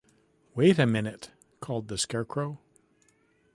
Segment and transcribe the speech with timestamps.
[0.55, 1.29] Wait a minute!
[1.59, 2.57] called the Scarecrow.